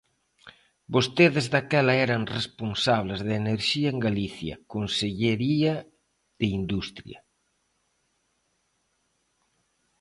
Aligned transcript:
Vostedes 0.93 1.45
daquela 1.55 1.93
eran 2.07 2.23
responsables 2.37 3.19
da 3.27 3.33
enerxía 3.43 3.87
en 3.93 3.99
Galicia, 4.07 4.53
Consellería 4.73 5.73
de 6.39 6.47
Industria. 6.59 7.19